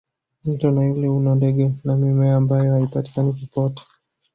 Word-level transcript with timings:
mto 0.45 0.71
naili 0.71 1.07
una 1.07 1.35
ndege 1.35 1.71
na 1.83 1.95
mimea 1.95 2.35
ambayo 2.35 2.71
haipatikani 2.73 3.33
popote 3.33 3.83